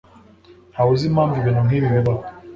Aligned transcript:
Ntawe 0.71 0.89
uzi 0.95 1.05
impamvu 1.09 1.35
ibintu 1.37 1.61
nkibi 1.65 1.93
bibaho. 1.95 2.23